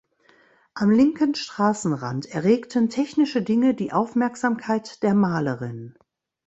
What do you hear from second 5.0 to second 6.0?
der Malerin.